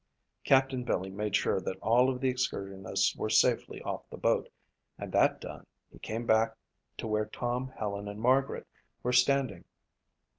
[0.43, 4.49] Captain Billy made sure that all of the excursionists were safely off the boat
[4.97, 6.55] and that done, he came back
[6.97, 8.65] to where Tom, Helen and Margaret
[9.03, 9.63] were standing.